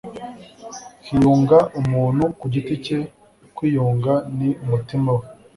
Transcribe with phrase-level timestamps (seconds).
[1.07, 2.99] hiyunga umuntu ku giti cye
[3.55, 5.27] kwiyunga n'mutima wawe